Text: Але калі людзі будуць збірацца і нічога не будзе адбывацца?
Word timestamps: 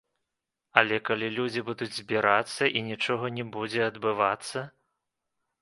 Але 0.81 0.97
калі 1.09 1.27
людзі 1.35 1.63
будуць 1.67 1.91
збірацца 1.99 2.63
і 2.79 2.83
нічога 2.89 3.25
не 3.39 3.47
будзе 3.57 3.81
адбывацца? 3.93 4.59